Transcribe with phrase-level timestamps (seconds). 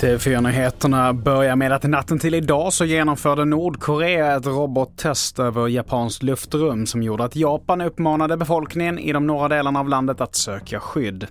[0.00, 6.86] TV4-nyheterna börjar med att natten till idag så genomförde Nordkorea ett robottest över japanskt luftrum
[6.86, 11.26] som gjorde att Japan uppmanade befolkningen i de norra delarna av landet att söka skydd.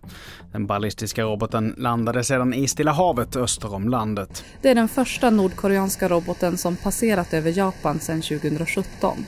[0.52, 4.44] Den ballistiska roboten landade sedan i Stilla havet öster om landet.
[4.62, 9.26] Det är den första nordkoreanska roboten som passerat över Japan sedan 2017.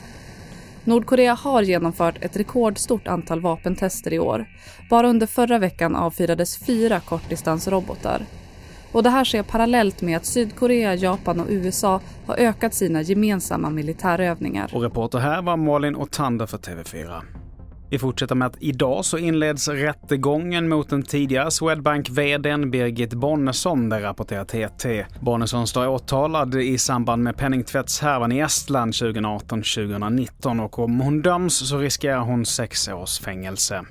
[0.84, 4.46] Nordkorea har genomfört ett rekordstort antal vapentester i år.
[4.90, 8.22] Bara under förra veckan avfyrades fyra kortdistansrobotar.
[8.92, 13.70] Och det här sker parallellt med att Sydkorea, Japan och USA har ökat sina gemensamma
[13.70, 14.70] militärövningar.
[14.74, 17.22] Och reporter här var Malin Otander för TV4.
[17.90, 24.02] Vi fortsätter med att idag så inleds rättegången mot den tidigare Swedbank-VDn Birgit Bonnesson, det
[24.02, 25.06] rapporterar TT.
[25.20, 31.78] Bonnesson står åtalad i samband med penningtvättshärvan i Estland 2018-2019 och om hon döms så
[31.78, 33.84] riskerar hon sex års fängelse.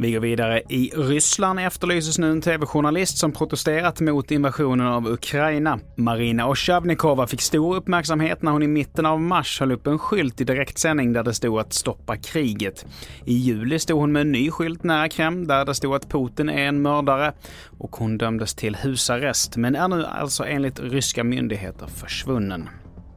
[0.00, 0.62] Vi går vidare.
[0.68, 5.78] I Ryssland efterlyses nu en tv-journalist som protesterat mot invasionen av Ukraina.
[5.96, 10.40] Marina Oshavnikova fick stor uppmärksamhet när hon i mitten av mars höll upp en skylt
[10.40, 12.86] i direktsändning där det stod att stoppa kriget.
[13.24, 16.48] I juli stod hon med en ny skylt nära Kreml där det stod att Putin
[16.48, 17.32] är en mördare
[17.78, 22.68] och hon dömdes till husarrest men är nu alltså enligt ryska myndigheter försvunnen.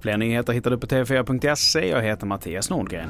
[0.01, 1.89] Fler nyheter hittar du på tv4.se.
[1.89, 3.09] Jag heter Mattias Nordgren.